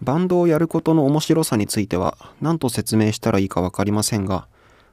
[0.00, 4.46] バンドをやることの面白さについては何と説明したらいいか分かりませんが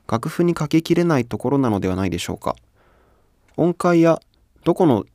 [0.07, 2.55] 楽譜に書ききれないところなのではないでしょうか。
[3.57, 4.19] 音階や
[4.63, 5.05] どこの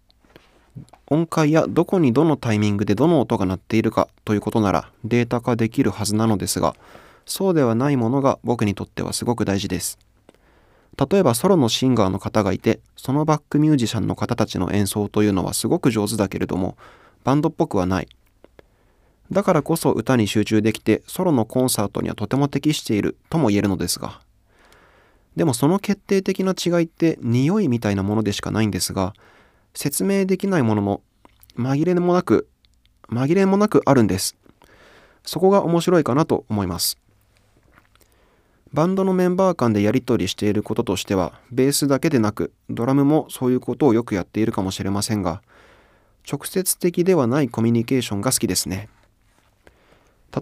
[1.07, 6.75] 音階やどこにどのタイミングでどの音が鳴っているかということならデータ化できるはずなのですが
[7.27, 9.99] そうではないものが僕にとってはすごく大事です。
[11.11, 16.77] 例えばソロのシンガーの方がいてそのバックミュージシャンの方たちの演奏というのはすごく上手だけれども
[17.25, 18.09] バンドっぽくはない。
[19.33, 24.21] だからこそ歌に集中できてソロのコンサートにはとても適しているとも言えるのですが。
[25.37, 29.15] でもその決定的な違いって匂いみたいなものでしかないんですが
[29.75, 31.03] 説明できないものの
[31.57, 32.49] 紛れもなく
[33.09, 34.37] 紛れもなくあるんです。
[35.25, 36.99] そこが面白いかなと思います。
[38.73, 45.43] バンドのメンバー間でやり取りしていることとしてはベースだけでなくドラムもそういうことをよくやっているかもしれませんが
[46.31, 48.89] 直接的ではないコミュニケーションが好きですね。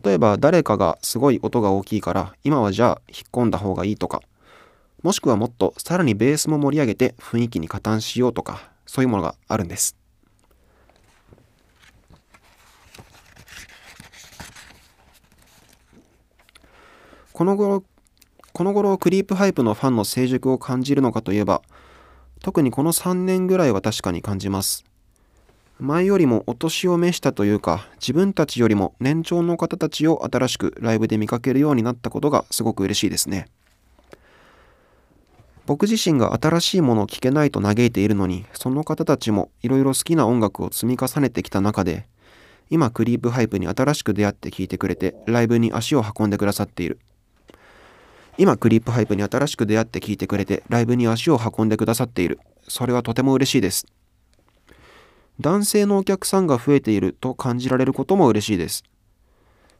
[0.04, 4.22] 例えば誰かがすごい音が大きいから今はじゃあ引っ込んだ方がいいとか。
[5.02, 9.96] もしくはもっとさらにベースも盛り上げて雰囲気に加担しようとかそういうものがあるんです。
[17.32, 17.84] この頃
[18.52, 21.62] この頃クリープハイプのファンの成熟を感じるのかといえば
[22.42, 24.87] 特にこの3年ぐらいは確かに感じます。
[25.80, 33.46] 前よりもお年を召したというか自分たちよりも年長の方たちを新しくライブで見かけるようになったことがすごく嬉しいですね。
[35.66, 42.06] 僕自身が新しいものを聴けないと嘆いているのにその方たちもいろいろ好きな音楽を積み重ねてきた中で
[42.70, 46.98] 今クリープハイプに新しく出会って聴いてくれてライブに足を運んでくださっている。
[48.36, 52.40] 今クリープハイプに新しく出会って聴いてくれてライブに足を運んでくださっている。
[52.66, 53.86] それはとても嬉しいです。
[55.40, 58.82] 男性のお客さんが増えていると感じられることも嬉しいです。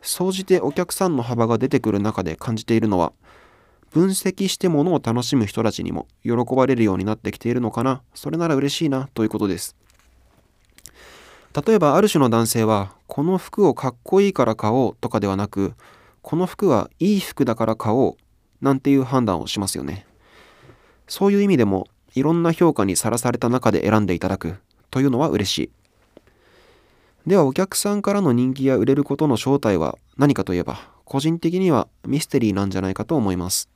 [0.02, 3.12] 総じてお客さんの幅が出てくる中で感じているのは
[3.90, 8.02] 分析してものを楽しむ人たちにも喜ばれるようになってきているのかな。
[8.14, 9.74] それなら嬉しいなということです。
[11.66, 15.74] 例えばある種の男性はこの服をかっこいいから買おうとかではなく
[16.22, 18.16] この服はいい服だから買おう
[18.64, 20.06] なんていう判断をしますよね。
[21.08, 24.58] そういう意味でもいろんな評価にさらされた中で選んでいただく。
[24.90, 25.70] というのは嬉しい。
[27.26, 33.68] ではお客さんからの人気や売れることの正体は何かといえば個人的にはミステリーなんじゃないかと思います。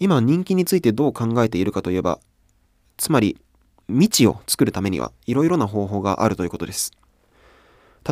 [0.00, 2.18] 今人気についてどう考えているかといえば
[2.96, 3.38] つまり
[3.88, 6.92] 未知を作るためにはいろいろな方法があるということです。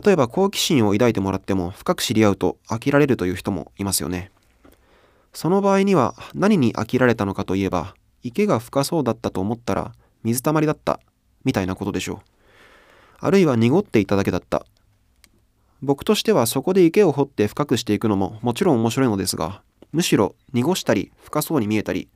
[0.05, 4.31] 例えば好奇心を抱いてもらっても深く知り合うと飽きられるという人もいますよね。
[5.35, 11.01] その場合には何に飽きられたのかといえば池が深そうだったと思ったら水たまりだった
[11.45, 12.19] みたいなことでしょう。
[13.19, 14.65] あるいは濁っていただけだった。
[15.83, 22.09] 僕としてはそこで池を掘って深くしていくのももちろん面白いのですがむしろ濁したり深そうに見えたり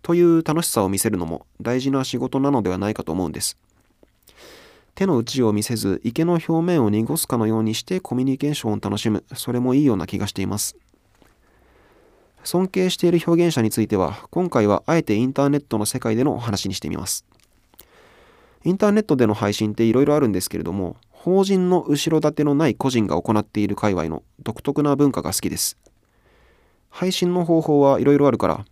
[0.00, 3.58] という楽しさを見せるのも大事な仕事なのではないかと思うんです。
[4.94, 10.76] 手の内を見せず池の表面を濁すかのようにしてコミュニケーションを楽しむそれもいいような気がしています
[12.44, 17.24] 尊敬している表現者については今回はあえてインターネットの世界でのお話にしてみます。
[18.64, 25.78] インターネットでの配信っていろいろあるんですけれども法人の後ろ盾のない個人が行っている界隈の独特な文化が好きです。
[26.90, 28.64] 配信の方法はいろいろあるから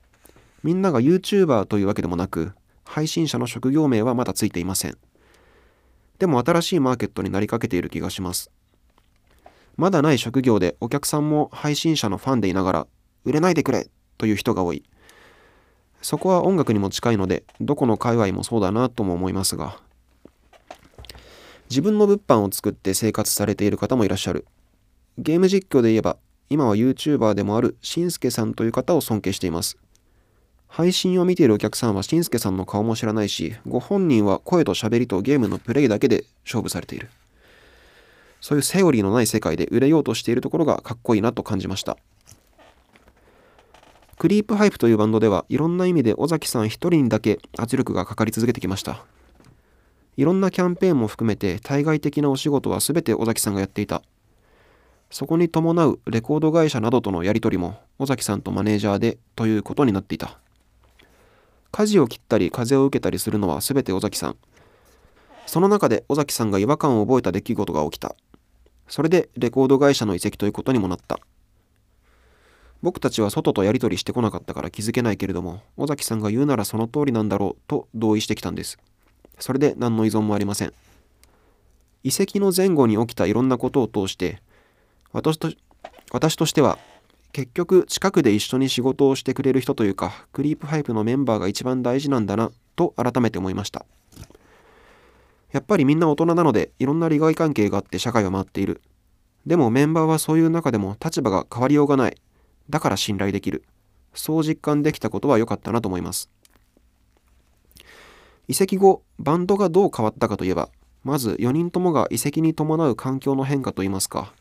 [0.62, 2.52] みんなが YouTuber というわけでもなく
[2.84, 4.98] 配信者の職業名はまだついていません。
[6.18, 8.50] でも新しいマーケットになりかけている気がします。
[9.76, 12.86] まだない職業でお客さんも配信者のファンでいながら
[13.24, 13.88] 売れないでくれ
[14.18, 14.82] という人が多い。
[16.00, 19.78] そこは音楽にも近いのでどこの界隈もそうだなとも思いますが
[21.70, 24.46] 自分の物販を作って生活されている方もいらっしゃる。
[25.16, 26.16] ゲーム実況で言えば
[26.50, 29.78] 今は YouTuber でもあるしんすけさんという方を尊敬しています。
[30.68, 37.08] 配信を見ているお客さんはしんすけさんの顔も知らないし、ご本人は声と喋りとゲームのプレイだけで勝負されている。
[38.42, 41.96] そういうセオリーのない世界で売れようとしているところがかっこいいなと感じました。
[44.22, 49.04] クリープハイプというバンドではいろんな意味で尾崎さん一人にだけ圧力がかかり続けてきました。
[50.16, 54.00] いろんなキャンペーンも含めて対外的なお仕事は全て尾崎さんがやっていた。
[55.10, 60.38] そこに伴うレコード会社などとのやり取りも尾崎さんとマネージャーでということになっていた。
[61.72, 64.36] 舵を切ったり風を受けたりするのは全て尾崎さん
[65.46, 68.14] その中で尾崎さんが違和感を覚えた出来事が起きた
[68.86, 71.18] それでレコード会社の移籍ということにもなった
[72.82, 78.79] 僕たちは外とやり取りしてこなかったから気づけないけれども尾崎さんが言うならその通りなんだろうと同意してきたんです。
[79.38, 80.73] それで何の依存もありません。
[82.02, 84.43] 遺跡の前後に起きたいろんなことを通して
[85.12, 85.50] 私と
[86.11, 86.79] 私としては
[87.32, 93.87] 結局近くで一緒に仕事をしてくれる人というかクリープハイプのメンバーが一番大事なんだなと改めて思いました。
[95.52, 98.81] やっぱりみんな大人なのでいろんな利害関係があって社会は回っている。
[99.46, 102.17] でもメンバーはそういう中でも立場が変わりようがない。
[102.70, 103.64] だから信頼できる。
[104.14, 106.31] そう実感できたことは良かったなと思います。
[108.49, 110.69] 移籍後バンドがどう変わったかといえば
[111.05, 114.32] まず4人ともが移籍に伴う環境の変化といいますか。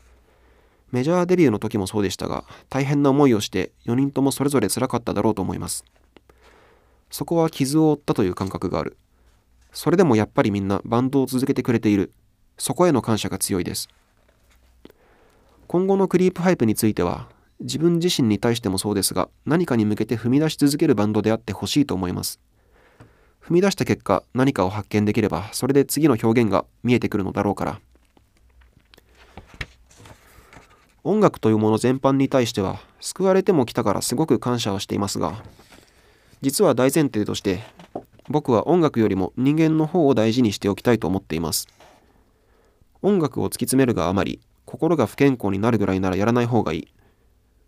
[0.90, 5.84] メジャーデビューの時もそうでしたが大変な思いをして4人ともそれぞれ辛かっただろうと思います。
[7.10, 8.96] そこは傷を負ったという感覚がある。
[9.72, 12.12] それでもやっぱりみんなバンドを続けてくれている。
[12.58, 13.88] そこへの感謝が強いです。
[15.66, 17.28] 今後のクリープハイプについては
[17.62, 22.40] 自分自身に対してもそうですが何かに向けて踏み出し続けるバンドであってほしいと思います。
[23.40, 27.80] 踏み出した結果何かを発見できればそれで次の表現が見えてくるのだろうから。
[31.04, 35.42] 音楽というもの全般に対しては救われても来たからすごく感謝はしていますが
[36.42, 37.60] 実は大前提として
[38.28, 41.66] 僕は音楽よりも人間の方を大事にしておきたいと思っています。
[43.02, 46.88] 音楽を突き詰めるがあまり心が不健康になるぐらいならやらない方がいい。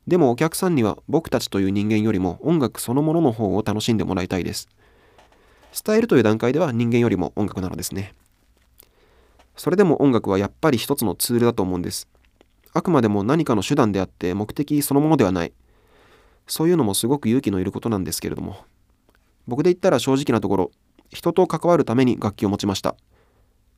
[0.07, 4.69] でもお客さんには僕たちという人間よりも音楽そのものの方を楽しんでもらいたいです
[5.85, 8.15] 伝えるという段階では人間よりも音楽なのですね
[9.57, 12.09] それでも音楽はやっぱり一つのツールだと思うんです
[12.77, 15.53] あくまでも何かの手段であって目的そのものではない。
[16.49, 18.57] そういうのもすごく勇気のいることなんですけれども。
[19.47, 20.71] 僕で言ったら正直なところ、
[21.09, 22.97] 人と関わるために楽器を持ちました。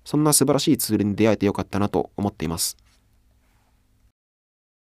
[0.07, 2.79] そんな素晴らしいツールに出会えてよかったなと思っています。